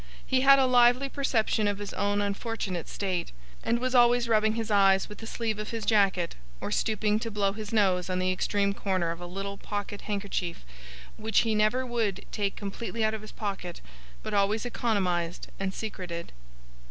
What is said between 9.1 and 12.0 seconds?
of a little pocket handkerchief, which he never